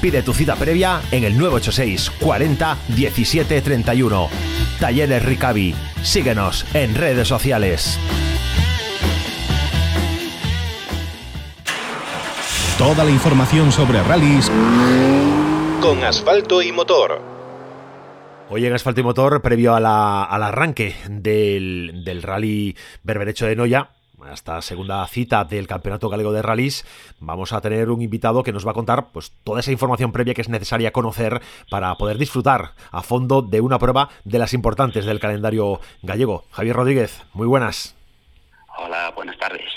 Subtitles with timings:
[0.00, 4.28] Pide tu cita previa en el 986 40 17 31.
[4.78, 5.74] Talleres Ricavi.
[6.02, 7.98] Síguenos en redes sociales.
[12.78, 14.50] Toda la información sobre rallies
[15.82, 17.20] con asfalto y motor.
[18.52, 23.90] Hoy en Asfalto y Motor, previo al arranque del, del rally Berberecho de Noya,
[24.32, 26.84] esta segunda cita del Campeonato Galego de Rallys,
[27.18, 30.34] vamos a tener un invitado que nos va a contar pues, toda esa información previa
[30.34, 31.40] que es necesaria conocer
[31.70, 36.44] para poder disfrutar a fondo de una prueba de las importantes del calendario gallego.
[36.50, 37.96] Javier Rodríguez, muy buenas.
[38.78, 39.70] Hola, buenas tardes.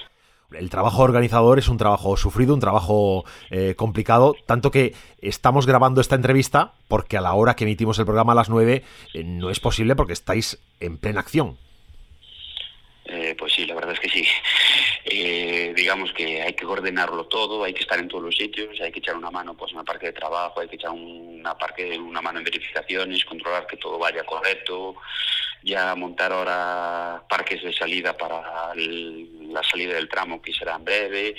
[0.51, 5.99] El trabajo organizador es un trabajo sufrido, un trabajo eh, complicado, tanto que estamos grabando
[5.99, 8.83] esta entrevista porque a la hora que emitimos el programa a las 9
[9.13, 11.57] eh, no es posible porque estáis en plena acción.
[13.05, 14.25] Eh, pues sí, la verdad es que sí.
[15.05, 18.91] Eh, digamos que hay que coordinarlo todo, hay que estar en todos los sitios, hay
[18.91, 21.97] que echar una mano pues en el parque de trabajo, hay que echar una, parque,
[21.97, 24.95] una mano en verificaciones, controlar que todo vaya correcto,
[25.61, 31.35] ya montar ahora parques de salida para la salida del tramo que será en breve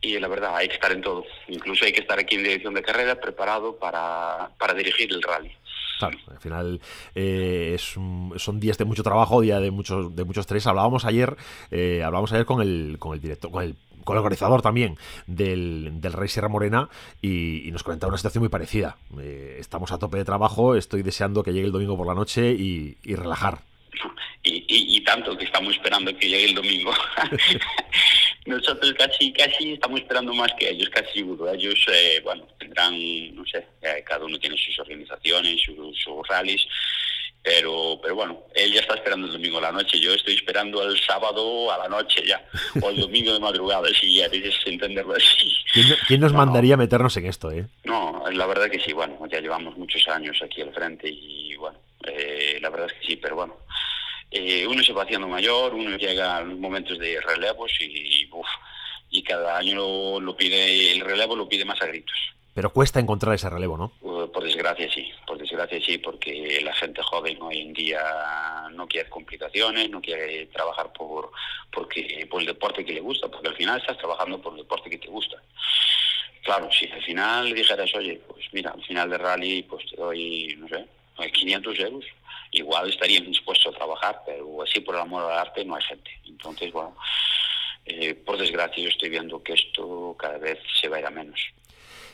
[0.00, 2.74] y la verdad hay que estar en todo, incluso hay que estar aquí en dirección
[2.74, 5.56] de carrera preparado para, para dirigir el rally.
[5.98, 6.80] Claro, al final
[7.14, 10.66] eh, es son días de mucho trabajo, días de mucho, de mucho estrés.
[10.66, 11.36] Hablábamos ayer,
[11.70, 14.96] eh, hablábamos ayer con el, con el director, con el organizador también
[15.26, 16.88] del, del Rey Sierra Morena
[17.20, 18.96] y, nos comentaba una situación muy parecida.
[19.20, 22.52] Eh, estamos a tope de trabajo, estoy deseando que llegue el domingo por la noche
[22.52, 23.58] y, relajar.
[24.42, 26.92] Y, tanto que estamos esperando que llegue el domingo.
[28.46, 31.52] Nosotros casi casi estamos esperando más que ellos, casi seguro.
[31.52, 32.46] Ellos, eh, bueno,
[32.76, 36.66] tendrán, no sé, eh, cada uno tiene sus organizaciones, sus, sus rallies,
[37.42, 40.82] pero, pero bueno, él ya está esperando el domingo a la noche, yo estoy esperando
[40.82, 42.44] el sábado a la noche ya,
[42.82, 45.56] o el domingo de madrugada, si ya dices entenderlo así.
[46.06, 47.66] ¿Quién, nos mandaría meternos en esto, eh?
[47.84, 51.78] No, la verdad que sí, bueno, ya llevamos muchos años aquí al frente y bueno,
[52.06, 53.56] eh, la verdad es que sí, pero bueno,
[54.30, 58.28] eh, uno se va haciendo mayor, uno llega a momentos de relevos y,
[59.10, 62.16] y cada año lo, pide, el relevo lo pide más a gritos.
[62.56, 63.92] Pero cuesta encontrar ese relevo, ¿no?
[64.32, 68.00] Por desgracia sí, por desgracia sí, porque la gente joven hoy en día
[68.72, 71.32] no quiere complicaciones, no quiere trabajar por,
[71.70, 74.88] porque, por el deporte que le gusta, porque al final estás trabajando por el deporte
[74.88, 75.36] que te gusta.
[76.42, 80.56] Claro, si al final dijeras, oye, pues mira, al final de rally pues te doy,
[80.56, 80.86] no sé,
[81.30, 82.06] 500 euros,
[82.52, 86.10] igual estaría dispuesto a trabajar, pero así por el amor al arte no hay gente.
[86.24, 86.96] Entonces, bueno,
[87.84, 91.10] eh, por desgracia yo estoy viendo que esto cada vez se va a ir a
[91.10, 91.38] menos.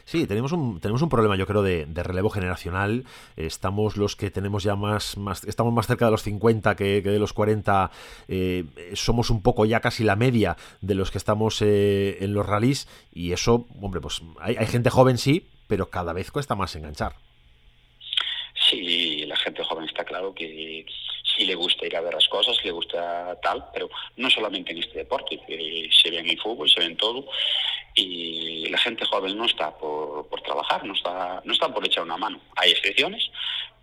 [0.04, 3.04] Sí, tenemos un, tenemos un problema, yo creo, de, relevo generacional.
[3.36, 7.18] Estamos los que tenemos ya más, más estamos más cerca de los 50 que, de
[7.18, 7.90] los 40.
[8.28, 8.64] Eh,
[8.94, 12.88] somos un poco ya casi la media de los que estamos eh, en los rallies.
[13.12, 17.14] Y eso, hombre, pues hay, hay gente joven, sí, pero cada vez cuesta más enganchar.
[18.68, 20.84] Sí, la gente joven está claro que
[21.42, 24.78] sí le gusta ir a ver las cosas, le gusta tal, pero no solamente en
[24.78, 25.40] este deporte,
[25.90, 27.26] se ve en el fútbol, se ve en todo,
[27.94, 32.04] y la gente joven no está por, por trabajar, no está, no está por echar
[32.04, 32.40] una mano.
[32.56, 33.30] Hay excepciones,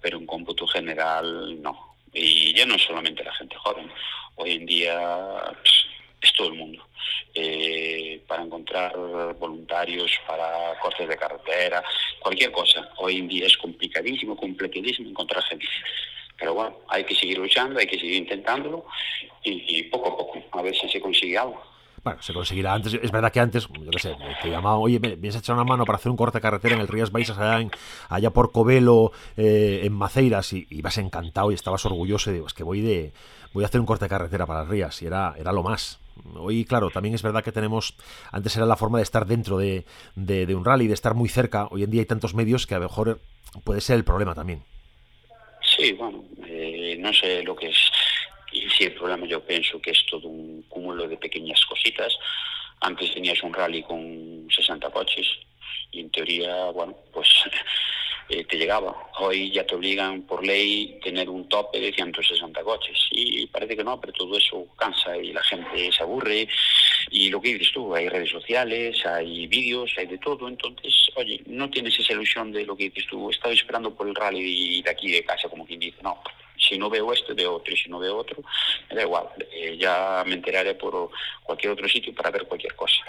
[0.01, 1.95] pero en cómputo general no.
[2.13, 3.91] Y ya no es solamente la gente joven,
[4.35, 5.53] hoy en día
[6.21, 6.85] es todo el mundo.
[7.33, 8.95] Eh, para encontrar
[9.39, 11.83] voluntarios para cortes de carretera,
[12.19, 12.89] cualquier cosa.
[12.97, 15.65] Hoy en día es complicadísimo, complicadísimo encontrar gente.
[16.39, 18.85] Pero bueno, hay que seguir luchando, hay que seguir intentándolo
[19.43, 21.61] y, poco a poco, a ver si se consigue algo.
[22.03, 22.93] Bueno, se conseguirá antes.
[22.93, 25.65] Es verdad que antes, yo qué sé, te llamaba, oye, me vienes a echar una
[25.65, 27.69] mano para hacer un corte de carretera en el Rías Baixas, allá,
[28.07, 32.53] allá por Covelo, eh, en Maceiras, y, ibas encantado y estabas orgulloso y digo, es
[32.53, 33.11] que voy de
[33.53, 35.99] voy a hacer un corte de carretera para las Rías, y era, era lo más.
[36.35, 37.95] Hoy, claro, también es verdad que tenemos,
[38.31, 41.67] antes era la forma de estar dentro de, de, un rally, de estar muy cerca.
[41.71, 43.19] Hoy en día hay tantos medios que a lo mejor
[43.63, 44.63] puede ser el problema también.
[45.61, 46.23] Sí, bueno,
[46.59, 47.77] eh, no sé lo que es.
[48.51, 52.13] Y si el problema yo pienso que es todo un cúmulo de pequeñas cositas.
[52.81, 55.27] Antes tenías un rally con 60 coches
[55.91, 57.27] y en teoría, bueno, pues
[58.29, 58.95] eh, te llegaba.
[59.19, 63.83] Hoy ya te obligan por ley tener un tope de 160 coches y parece que
[63.83, 66.47] no, pero todo eso cansa y la gente se aburre
[67.11, 71.41] y lo que dices tú, hay redes sociales, hay vídeos, hay de todo, entonces, oye,
[71.47, 74.89] no tienes esa ilusión de lo que dices tú, estaba esperando por el rally de
[74.89, 76.21] aquí de casa, como quien dice, no,
[76.59, 78.43] si no veo este, veo otro, y si no veo otro,
[78.89, 81.09] me da igual, eh, ya me enteraré por
[81.43, 83.03] cualquier otro sitio para ver cualquier cosa.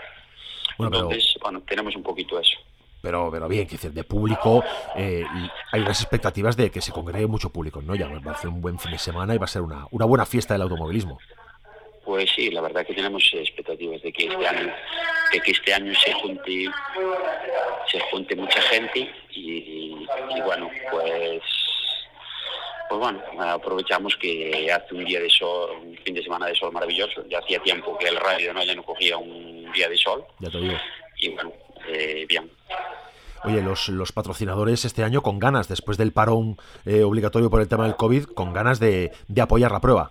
[0.78, 2.58] Entonces, bueno, tenemos un poquito eso
[3.02, 4.62] pero, pero bien, que decir, de público
[4.96, 5.24] eh,
[5.72, 7.94] hay unas expectativas de que se congregue mucho público, ¿no?
[7.94, 10.04] Ya va a ser un buen fin de semana y va a ser una, una
[10.04, 11.18] buena fiesta del automovilismo.
[12.04, 14.72] Pues sí, la verdad que tenemos expectativas de que este año,
[15.32, 16.68] de que este año se junte,
[17.90, 19.94] se junte mucha gente y,
[20.44, 21.40] bueno, pues
[22.90, 26.72] pues bueno, aprovechamos que hace un día de sol, un fin de semana de sol
[26.72, 27.24] maravilloso.
[27.28, 30.24] Ya hacía tiempo que el radio no ya no cogía un día de sol.
[30.40, 30.74] Ya te digo.
[31.18, 31.52] Y bueno,
[31.86, 32.50] eh, bien.
[33.44, 37.68] Oye, los, los, patrocinadores este año con ganas, después del parón eh, obligatorio por el
[37.68, 40.10] tema del COVID, con ganas de, de apoyar la prueba.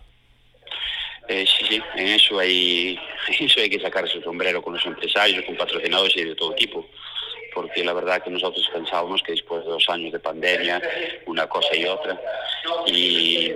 [1.28, 2.98] Eh, sí, sí, en eso hay,
[3.28, 6.56] en eso hay que sacarse el sombrero con los empresarios, con patrocinadores y de todo
[6.56, 6.88] tipo
[7.54, 10.81] porque la verdad que nosotros pensábamos que después de dos años de pandemia,
[11.25, 12.19] una cosa y otra,
[12.88, 13.51] y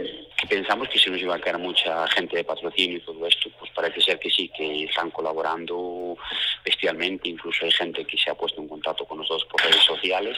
[0.50, 3.72] pensamos que se nos iba a caer mucha gente de patrocinio y todo esto, pues
[3.72, 6.18] parece ser que sí, que están colaborando
[6.66, 10.38] bestialmente, incluso hay gente que se ha puesto en contacto con nosotros por redes sociales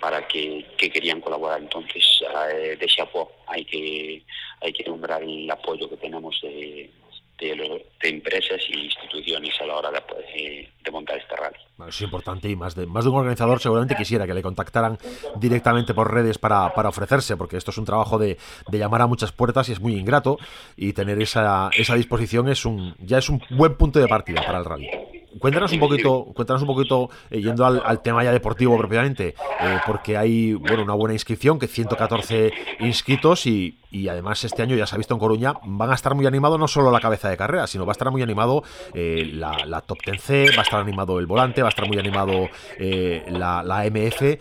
[0.00, 1.60] para que, querían colaborar.
[1.60, 2.04] Entonces,
[2.52, 4.22] eh, de Chapo hay que,
[4.60, 6.90] hay que nombrar el apoyo que tenemos de,
[7.38, 11.56] de, empresas y instituciones a la hora de, de montar este rally.
[11.76, 14.98] Bueno, es importante y más de, más de un organizador seguramente quisiera que le contactaran
[15.36, 18.36] directamente por redes para, para ofrecerse, porque esto es un trabajo de,
[18.68, 20.38] de, llamar a muchas puertas y es muy ingrato
[20.76, 24.58] y tener esa, esa disposición es un, ya es un buen punto de partida para
[24.58, 25.17] el rally.
[25.38, 30.16] Cuéntanos un poquito, cuéntanos un poquito, eh, yendo al, tema ya deportivo propiamente, eh, porque
[30.16, 34.94] hay bueno una buena inscripción, que 114 inscritos y, y, además este año ya se
[34.94, 37.66] ha visto en Coruña, van a estar muy animados no solo la cabeza de carrera,
[37.66, 38.62] sino va a estar muy animado
[38.94, 42.48] eh, la, Top 10C, va a estar animado el volante, va a estar muy animado
[42.78, 44.38] la, la MF.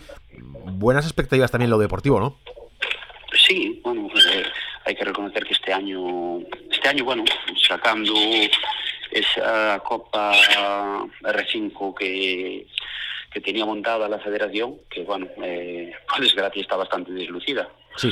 [0.73, 2.37] Buenas expectativas también lo deportivo, ¿no?
[3.33, 4.09] Sí, bueno,
[4.85, 6.39] hay que reconocer que este año,
[6.71, 7.23] este año, bueno,
[7.67, 8.13] sacando
[9.11, 10.33] esa Copa
[11.21, 12.67] R5 que,
[13.31, 17.69] que tenía montada la federación, que bueno, eh, por desgracia está bastante deslucida.
[17.95, 18.11] Sí.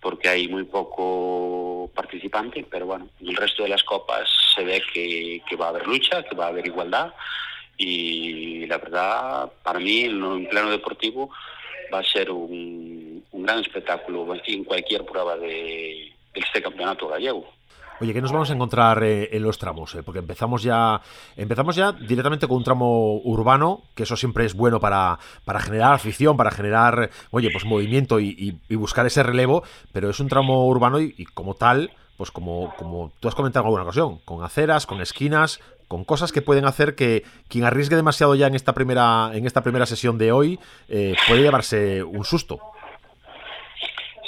[0.00, 4.82] Porque hay muy poco participante, pero bueno, en el resto de las copas se ve
[4.92, 7.14] que, que va a haber lucha, que va a haber igualdad
[7.76, 11.30] y la verdad, para mí, en plano deportivo,
[11.92, 17.52] va a ser un, un gran espectáculo en cualquier prueba de, de este campeonato gallego.
[18.00, 19.94] Oye, ¿qué nos vamos a encontrar eh, en los tramos?
[19.94, 20.02] Eh?
[20.02, 21.00] Porque empezamos ya,
[21.36, 25.92] empezamos ya directamente con un tramo urbano, que eso siempre es bueno para, para generar
[25.92, 29.62] afición, para generar, oye, pues movimiento y, buscar ese relevo,
[29.92, 33.66] pero es un tramo urbano y, como tal, pues como, como tú has comentado en
[33.68, 38.34] alguna ocasión, con aceras, con esquinas, con cosas que pueden hacer que quien arriesgue demasiado
[38.34, 40.58] ya en esta primera, en esta primera sesión de hoy
[40.88, 42.58] eh, puede llevarse un susto.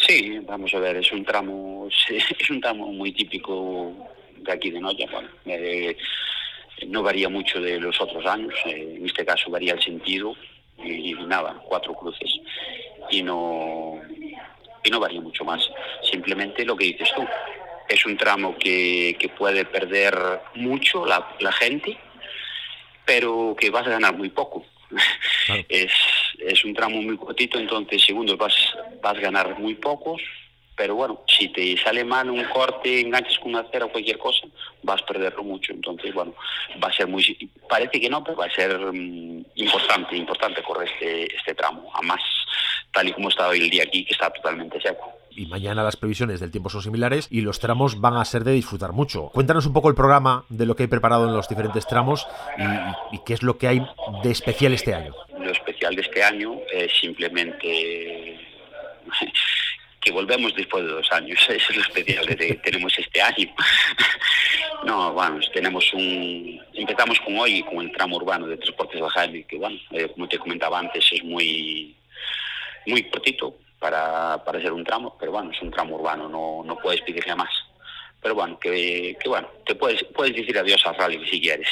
[0.07, 1.89] Sí, vamos a ver, es un tramo,
[2.39, 3.93] es un tramo muy típico
[4.37, 5.09] de aquí de Noya.
[5.11, 5.97] Bueno, eh,
[6.87, 10.37] no varía mucho de los otros años, eh, en este caso varía el sentido
[10.85, 12.31] y, nada, cuatro cruces
[13.11, 14.01] y no
[14.85, 15.69] y no varía mucho más.
[16.09, 17.27] Simplemente lo que dices tú,
[17.89, 20.15] es un tramo que, que puede perder
[20.55, 21.99] mucho la, la gente,
[23.05, 24.65] pero que vas a ganar muy poco.
[25.69, 25.93] Es,
[26.41, 28.55] es un tramo muy cortito, entonces segundo vas,
[29.03, 30.21] vas a ganar muy pocos,
[30.77, 34.47] pero bueno, si te sale mal un corte, enganches con una acera o cualquier cosa,
[34.83, 35.73] vas a perderlo mucho.
[35.73, 36.35] Entonces, bueno,
[36.83, 37.23] va a ser muy...
[37.67, 41.91] Parece que no, pero va a ser mm, importante, importante correr este, este tramo.
[41.95, 42.21] Además,
[42.93, 45.97] tal y como está hoy el día aquí, que está totalmente seco y mañana las
[45.97, 49.29] previsiones del tiempo son similares y los tramos van a ser de disfrutar mucho.
[49.29, 52.27] Cuéntanos un poco el programa de lo que hay preparado en los diferentes tramos
[53.13, 53.87] y, qué es lo que hay
[54.23, 55.15] de especial este año.
[55.95, 58.39] De este año es simplemente
[60.01, 61.39] que volvemos después de dos años.
[61.49, 63.49] Eso es lo especial que tenemos este año.
[64.85, 66.63] No, bueno, tenemos un...
[66.75, 70.29] Empezamos con hoy, con el tramo urbano de Transportes de Jaime, que bueno, eh, como
[70.29, 71.97] te comentaba antes, es muy,
[72.87, 76.77] muy cortito, para, para ser un tramo, pero bueno, es un tramo urbano, no, no
[76.79, 77.51] puedes pedirle más.
[78.21, 81.69] Pero bueno, que, que bueno, te puedes, puedes decir adiós al rally si quieres.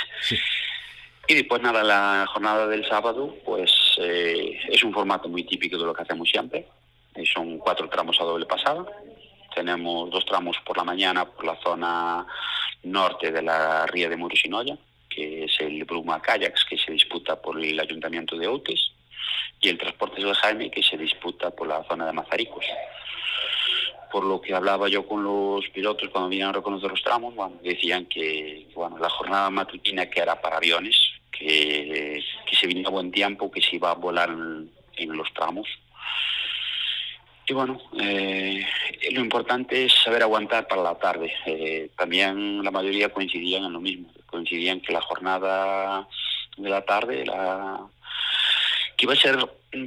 [1.26, 5.84] Y después nada, la jornada del sábado, pues eh, es un formato muy típico de
[5.84, 6.66] lo que hacemos siempre.
[7.14, 8.84] Eh, son cuatro tramos a doble pasada.
[9.54, 12.26] Tenemos dos tramos por la mañana por la zona
[12.82, 14.76] norte de la ría de Murusinoya,
[15.08, 18.92] que es el Bruma Kayaks, que se disputa por el Ayuntamiento de Outes,
[19.60, 22.64] y el Transportes del Jaime, que se disputa por la zona de Mazaricos.
[24.10, 27.56] Por lo que hablaba yo con los pilotos cuando vinieron a reconocer los tramos, bueno,
[27.62, 33.10] decían que bueno, la jornada matutina que era para aviones, que, que se venía buen
[33.10, 35.68] tiempo, que se iba a volar en, los tramos.
[37.46, 38.64] Y bueno, eh,
[39.12, 41.32] lo importante es saber aguantar para la tarde.
[41.44, 46.08] Eh, también la mayoría coincidían en lo mismo, coincidían que la jornada
[46.56, 47.80] de la tarde, la,
[48.96, 49.36] que iba a ser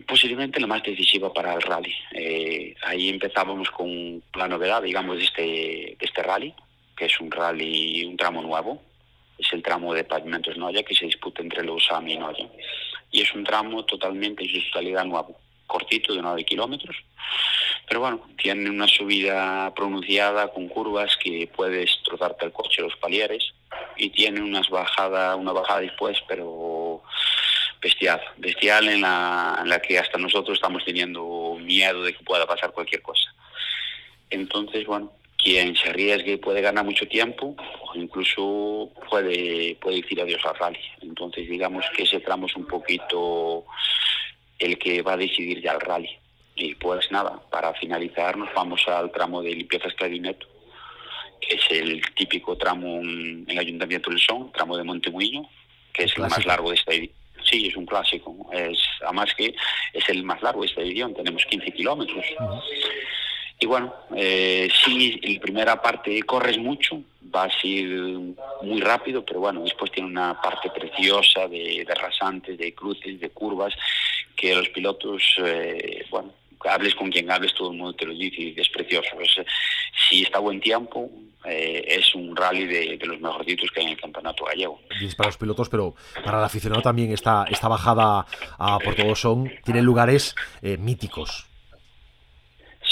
[0.05, 1.95] posiblemente la más decisiva para el rally.
[2.11, 6.53] Eh, ahí empezábamos con la novedad, digamos, de este, de este rally,
[6.95, 8.81] que es un rally, un tramo nuevo,
[9.37, 12.47] es el tramo de pavimentos Noya que se disputa entre los AMI y Noya.
[13.11, 16.95] Y es un tramo totalmente en su totalidad nuevo, cortito, de 9 kilómetros,
[17.87, 23.53] pero bueno, tiene una subida pronunciada con curvas que puedes trozarte el coche los palieres
[23.95, 27.01] y tiene unas bajada, una bajada después, pero
[27.81, 32.45] bestial, bestial en la, en la que hasta nosotros estamos teniendo miedo de que pueda
[32.45, 33.33] pasar cualquier cosa.
[34.29, 35.13] Entonces, bueno,
[35.47, 40.79] quien se arriesgue puede ganar mucho tiempo o incluso puede, puede decir adiós al rally.
[41.01, 43.63] Entonces, digamos que ese tramo es un poquito
[44.59, 46.09] el que va a decidir ya el rally.
[46.55, 50.47] Y pues nada, para finalizar nos vamos al tramo de limpieza Clavineto,
[51.39, 55.47] que es el típico tramo en el Ayuntamiento del Son, tramo de Montemuiño,
[55.93, 57.15] que es el más largo de esta edición.
[57.49, 58.35] Sí, es un clásico.
[58.51, 59.55] Es, además que
[59.93, 62.25] es el más largo de esta edición, tenemos 15 kilómetros.
[63.59, 67.87] Y bueno, eh, sí, en la primera parte corres mucho, vas a ir
[68.61, 73.29] muy rápido, pero bueno, después tiene una parte preciosa de, de rasantes, de cruces, de
[73.31, 73.73] curvas,
[74.35, 76.33] que los pilotos, eh, bueno,
[76.65, 79.19] hables con quien hables, todo el mundo te lo dice y es precioso.
[79.21, 79.35] Es,
[80.09, 81.09] si está buen tiempo,
[81.45, 84.79] eh, es un rally de, de, los mejorcitos que hay en el campeonato gallego.
[84.99, 88.25] Y es para los pilotos, pero para el aficionado también esta, esta bajada
[88.57, 91.47] a Porto son tiene lugares eh, míticos.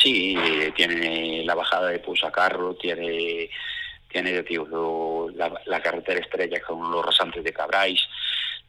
[0.05, 0.37] Sí,
[0.75, 3.49] tiene la bajada de Pousacarro, tiene,
[4.07, 8.01] tiene digo, la, la, carretera estrella con los rasantes de Cabráis,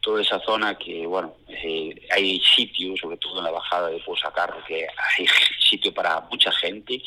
[0.01, 4.63] toda esa zona que, bueno, eh, hay sitios, sobre todo en la bajada de Pousacarro,
[4.65, 5.27] que hay
[5.59, 7.03] sitio para mucha gente,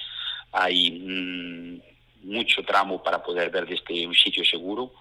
[0.53, 1.81] hay mmm,
[2.23, 4.93] mucho tramo para poder ver desde un sitio seguro,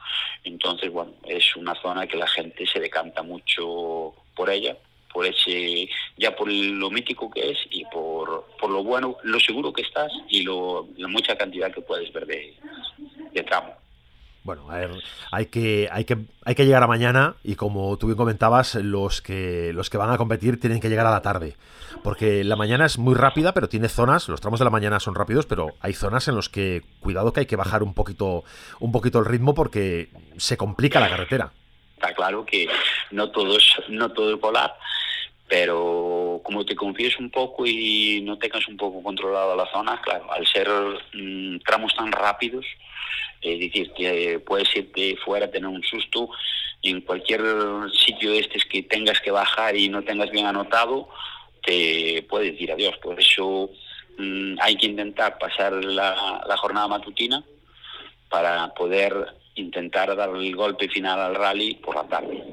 [0.44, 4.76] entonces, bueno, es una zona que la gente se decanta mucho por ella,
[5.14, 9.74] por ese ya por lo mítico que es y por, por lo bueno, lo seguro
[9.74, 12.56] que estás y lo, la mucha cantidad que puedes ver de,
[13.34, 13.74] de tramo.
[14.44, 14.92] Bueno, a ver,
[15.32, 19.22] hay que, hay que hay que llegar a mañana y como tú bien comentabas, los
[19.22, 21.56] que los que van a competir tienen que llegar a la tarde,
[22.04, 25.14] porque la mañana es muy rápida, pero tiene zonas, los tramos de la mañana son
[25.14, 28.44] rápidos, pero hay zonas en los que cuidado que hay que bajar un poquito
[28.80, 31.52] un poquito el ritmo porque se complica la carretera.
[32.00, 32.66] Está claro que
[33.12, 34.74] no todo es no todo es volar,
[35.50, 40.32] pero como te confíes un poco y no tengas un poco controlada la zona, claro,
[40.32, 40.70] al ser
[41.12, 42.66] mmm, tramos tan rápidos,
[43.42, 46.30] es decir, que puedes irte fuera, tener un susto,
[46.82, 47.42] y en cualquier
[47.94, 51.10] sitio de estos que tengas que bajar y no tengas bien anotado,
[51.66, 52.96] te puedes decir adiós.
[53.00, 53.72] Por eso
[54.18, 57.44] mmm, hay que intentar pasar la jornada matutina
[58.30, 62.44] para poder intentar dar el golpe final al rally por la tarde.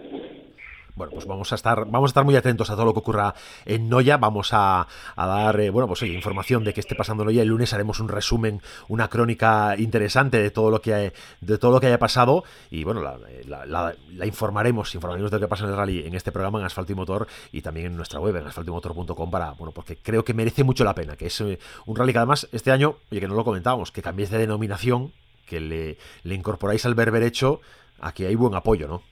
[0.97, 3.35] Bueno, pues vamos a estar, vamos a estar muy atentos a todo lo que ocurra
[3.67, 4.17] en Noya.
[4.17, 7.43] Vamos a, dar, eh, bueno, pues oye, información de que esté pasando Noya.
[7.43, 11.81] El lunes haremos un resumen, una crónica interesante de todo lo que, de todo lo
[11.81, 12.45] que haya pasado.
[12.71, 16.15] Y bueno, la, la, la, informaremos, informaremos de lo que pasa en el rally en
[16.15, 19.73] este programa, en Asfalto y Motor, y también en nuestra web, en asfaltoymotor.com, para, bueno,
[19.73, 21.15] porque creo que merece mucho la pena.
[21.15, 24.01] Que es eh, un rally que además este año, oye, que no lo comentábamos, que
[24.01, 25.13] cambiéis de denominación,
[25.47, 27.61] que le, incorporáis al berberecho,
[28.01, 29.03] aquí hay buen apoyo, ¿no?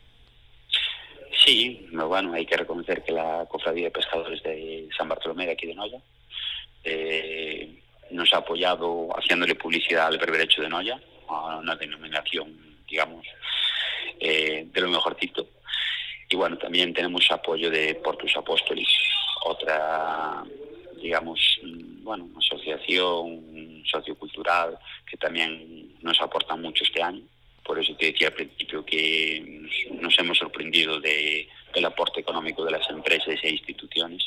[1.45, 5.67] Sí, bueno, hay que reconocer que la Cofradía de Pescadores de San Bartolomé de aquí
[5.67, 5.99] de Noya
[6.83, 12.55] eh, nos ha apoyado haciéndole publicidad al berberecho de Noya, a una denominación,
[12.89, 13.27] digamos,
[14.21, 15.47] eh, de lo mejorcito.
[16.29, 18.89] Y bueno, también tenemos apoyo de Portus Apóstolis,
[19.45, 20.43] otra,
[21.05, 21.61] digamos,
[22.03, 27.23] bueno, asociación sociocultural que también nos aporta mucho este año
[27.65, 29.63] por eso te decía al principio que
[30.01, 34.23] nos, hemos sorprendido de, del aporte económico de las empresas e instituciones.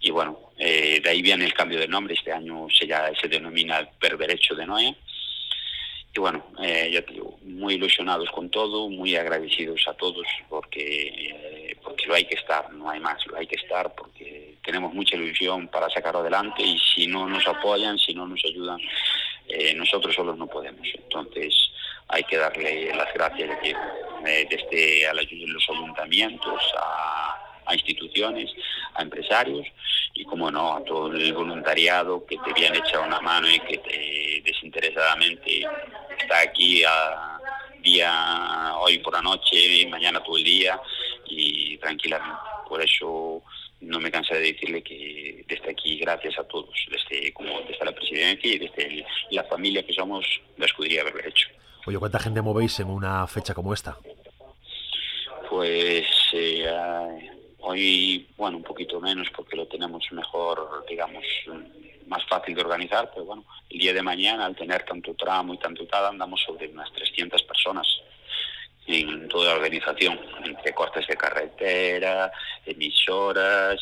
[0.00, 2.14] Y bueno, eh, de ahí viene el cambio de nombre.
[2.14, 4.94] Este año se, ya, se denomina Perberecho de Noé.
[6.14, 11.06] Y bueno, eh, ya te digo, muy ilusionados con todo, muy agradecidos a todos porque,
[11.08, 14.92] eh, porque lo hay que estar, no hay más, lo hay que estar porque tenemos
[14.92, 18.78] mucha ilusión para sacarlo adelante y si no nos apoyan, si no nos ayudan,
[19.48, 20.86] eh, nosotros solos no podemos.
[20.94, 21.54] Entonces
[22.08, 23.50] hay que darle las gracias.
[23.50, 23.72] Aquí.
[24.26, 28.50] eh, desde a los ayuntamientos, a, instituciones,
[28.94, 29.66] a empresarios
[30.12, 33.78] y, como no, a todo el voluntariado que te viene echar una mano y que
[33.78, 35.41] te desinteresadamente a
[38.02, 40.80] día hoy por la noche mañana todo el día
[41.26, 42.40] y tranquilamente.
[42.68, 43.42] Por eso
[43.80, 47.92] no me cansa de decirle que desde aquí, gracias a todos, desde, como desde la
[47.92, 50.24] presidencia y desde la familia que somos,
[50.56, 51.48] la escudería hecho.
[51.86, 53.96] Oye, ¿cuánta gente movéis en una fecha como esta?
[55.50, 56.64] Pues eh,
[57.60, 61.24] hoy, bueno, un poquito menos porque lo tenemos mejor, digamos,
[62.06, 65.58] más fácil de organizar, pero bueno, el día de mañana, al tener tanto tramo y
[65.58, 67.86] tanto tal, andamos sobre unas 300 personas
[68.86, 72.30] en toda la organización, entre cortes de carretera,
[72.66, 73.80] emisoras,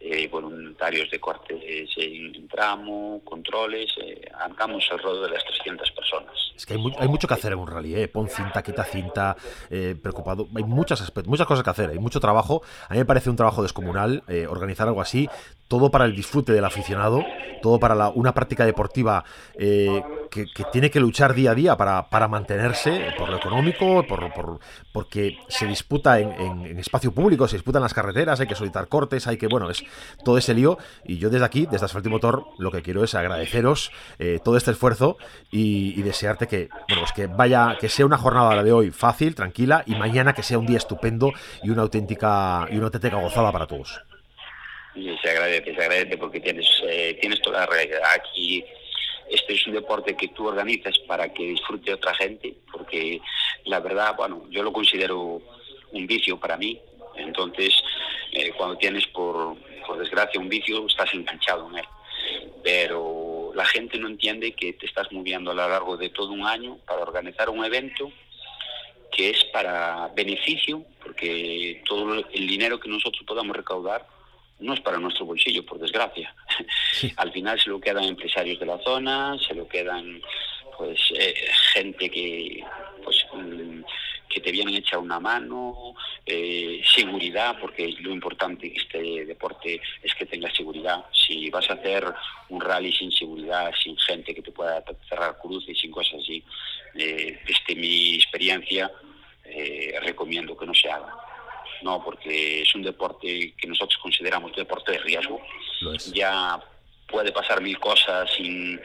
[0.00, 1.62] eh, voluntarios de cortes
[1.96, 6.34] en tramo, controles, eh, andamos alrededor de las 300 personas.
[6.56, 8.08] Es que hay, mucho que hacer en un rally, ¿eh?
[8.08, 9.36] pon cinta, quita cinta,
[9.70, 13.30] eh, preocupado, hay muchas, muchas cosas que hacer, hay mucho trabajo, a mí me parece
[13.30, 15.28] un trabajo descomunal organizar algo así,
[15.68, 17.24] todo para el disfrute del aficionado,
[17.62, 19.24] todo para una práctica deportiva
[20.30, 24.60] que, tiene que luchar día a día para, para mantenerse por lo económico, por, por
[24.92, 26.32] porque se disputa en,
[26.64, 29.84] en, espacio público, se disputan las carreteras, hay que solicitar cortes, hay que, bueno, es
[30.24, 30.78] todo ese lío.
[31.04, 34.70] Y yo desde aquí, desde Asfalto Motor, lo que quiero es agradeceros eh, todo este
[34.70, 35.16] esfuerzo
[35.50, 39.34] y, desearte que, bueno, pues que vaya, que sea una jornada la de hoy fácil,
[39.34, 43.50] tranquila, y mañana que sea un día estupendo y una auténtica, y una auténtica gozada
[43.50, 44.00] para todos.
[44.94, 48.64] se agradece, se agradece porque tienes, eh, tienes toda la realidad aquí
[49.30, 53.20] este es un deporte que tú organizas para que disfrute otra gente, porque
[53.64, 55.42] la verdad, bueno, yo lo considero
[55.92, 56.80] un vicio para mí.
[57.16, 57.74] Entonces,
[58.32, 59.56] eh, cuando tienes por,
[59.86, 61.84] por desgracia un vicio, estás enganchado en él.
[62.62, 66.44] Pero la gente no entiende que te estás moviendo a lo largo de todo un
[66.46, 68.10] año para organizar un evento
[69.10, 74.06] que es para beneficio, porque todo el dinero que nosotros podamos recaudar
[74.58, 76.34] no es para nuestro bolsillo, por desgracia.
[77.16, 80.20] Al final se lo quedan empresarios de la zona, se lo quedan
[80.76, 81.34] pues eh,
[81.72, 82.62] gente que
[83.02, 83.80] pues mm,
[84.28, 85.94] que te vienen a echar una mano,
[86.26, 91.04] eh, seguridad, porque lo importante en este deporte es que tengas seguridad.
[91.12, 92.04] Si vas a hacer
[92.48, 96.42] un rally sin seguridad, sin gente que te pueda cerrar cruces, sin cosas así,
[96.96, 98.90] eh, desde mi experiencia,
[100.02, 101.25] recomiendo que no se haga.
[101.86, 105.40] No, porque es un deporte que nosotros consideramos deporte de riesgo.
[106.12, 106.60] Ya
[107.06, 108.80] puede pasar mil cosas sin,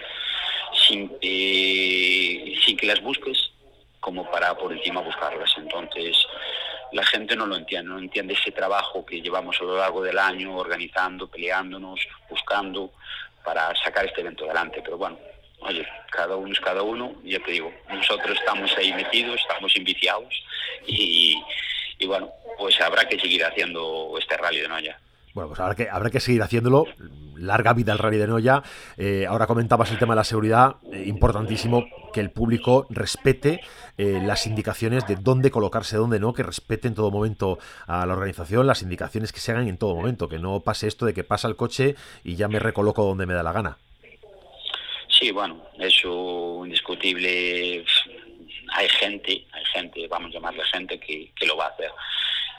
[0.86, 3.50] sin, eh, sin que las busques
[4.00, 5.52] como para por encima buscarlas.
[5.58, 6.16] Entonces,
[6.92, 10.20] la gente no lo entiende, no entiende ese trabajo que llevamos a lo largo del
[10.20, 12.92] año organizando, peleándonos, buscando
[13.44, 14.80] para sacar este evento adelante.
[14.84, 15.18] Pero bueno,
[15.62, 20.32] oye, cada uno es cada uno, ya te digo, nosotros estamos ahí metidos, estamos inviciados
[20.86, 21.36] y,
[21.98, 22.32] y bueno,
[22.62, 25.00] pues habrá que seguir haciendo este rally de Noya.
[25.34, 26.86] Bueno, pues habrá que, habrá que seguir haciéndolo.
[27.36, 28.62] Larga vida el rally de Noya.
[28.98, 30.76] Eh, ahora comentabas el tema de la seguridad.
[30.94, 33.62] Eh, importantísimo que el público respete
[33.98, 38.14] eh, las indicaciones de dónde colocarse, dónde no, que respete en todo momento a la
[38.14, 41.24] organización, las indicaciones que se hagan en todo momento, que no pase esto de que
[41.24, 43.78] pasa el coche y ya me recoloco donde me da la gana.
[45.10, 47.84] Sí, bueno, eso indiscutible.
[48.74, 51.90] Hay gente, hay gente, vamos a llamarle gente, que, que lo va a hacer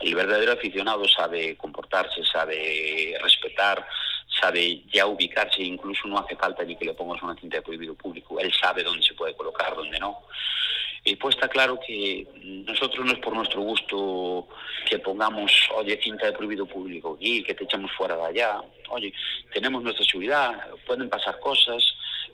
[0.03, 3.87] el verdadero aficionado sabe comportarse, sabe respetar,
[4.41, 7.95] sabe ya ubicarse, incluso no hace falta ni que le pongas una cinta de prohibido
[7.95, 10.19] público, él sabe dónde se puede colocar, dónde no.
[11.05, 12.27] Y pues está claro que
[12.65, 14.47] nosotros no es por nuestro gusto
[14.89, 18.63] que pongamos, oye, cinta de prohibido público aquí, que te echamos fuera de allá.
[18.89, 19.13] Oye,
[19.53, 21.83] tenemos nuestra seguridad, pueden pasar cosas,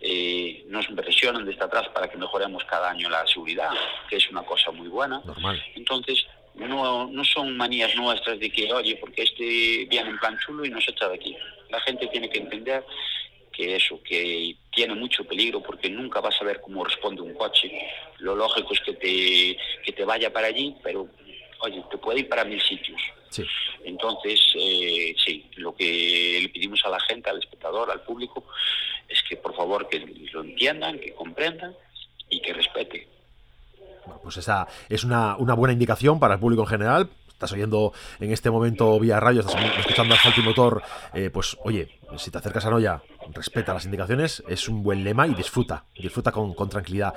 [0.02, 3.70] eh, nos presionan desde atrás para que mejoremos cada año la seguridad,
[4.08, 5.22] que es una cosa muy buena.
[5.24, 5.62] Normal.
[5.74, 6.26] Entonces,
[6.66, 10.70] no, no son manías nuestras de que, oye, porque este viene en plan chulo y
[10.70, 11.36] nos echa de aquí.
[11.70, 12.84] La gente tiene que entender
[13.52, 17.70] que eso, que tiene mucho peligro porque nunca vas a ver cómo responde un coche.
[18.18, 21.08] Lo lógico es que te, que te vaya para allí, pero,
[21.60, 23.00] oye, te puede ir para mil sitios.
[23.84, 28.44] Entonces, eh, sí, lo que le pedimos a la gente, al espectador, al público,
[29.08, 30.00] es que por favor que
[30.32, 31.76] lo entiendan, que comprendan
[32.30, 33.17] y que respeten
[34.22, 38.50] pues esa es una, buena indicación para el público en general, estás oyendo en este
[38.50, 40.82] momento vía radio, estás escuchando Asfalto y Motor,
[41.14, 45.26] eh, pues oye, si te acercas a Noya, respeta las indicaciones, es un buen lema
[45.26, 47.14] y disfruta, disfruta con, tranquilidad.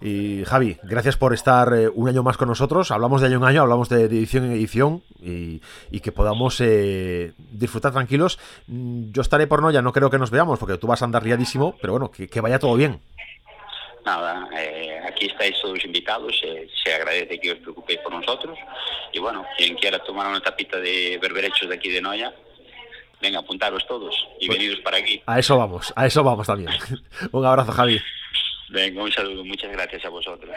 [0.00, 2.92] Y Javi, gracias por estar eh, un año más con nosotros.
[2.92, 5.60] Hablamos de año en año, hablamos de, edición en edición y,
[6.00, 8.38] que podamos eh, disfrutar tranquilos.
[8.68, 11.24] Mm, yo estaré por Noya, no creo que nos veamos porque tú vas a andar
[11.24, 13.00] liadísimo, pero bueno, que vaya todo bien
[14.08, 18.58] nada, eh, aquí estáis todos invitados, eh, se agradece que os preocupéis por nosotros
[19.12, 22.32] y bueno, quien quiera tomar una tapita de berberechos de aquí de Noya,
[23.20, 25.22] venga, apuntaros todos y Pues- veniros para aquí.
[25.26, 26.70] A eso vamos, a eso vamos también.
[27.32, 28.00] un abrazo, Javi.
[28.70, 30.50] Venga, un saludo, muchas gracias a vosotros.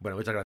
[0.00, 0.40] Bueno, muchas gracias.